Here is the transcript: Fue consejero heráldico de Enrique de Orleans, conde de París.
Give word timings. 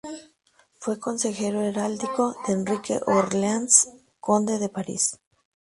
Fue 0.79 0.97
consejero 0.97 1.61
heráldico 1.61 2.35
de 2.47 2.53
Enrique 2.53 2.95
de 2.95 3.01
Orleans, 3.05 3.87
conde 4.19 4.57
de 4.57 4.67
París. 4.67 5.19